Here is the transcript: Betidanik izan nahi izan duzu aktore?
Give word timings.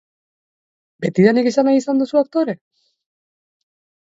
Betidanik 1.05 1.49
izan 1.51 1.69
nahi 1.71 1.83
izan 1.83 2.01
duzu 2.03 2.21
aktore? 2.23 2.57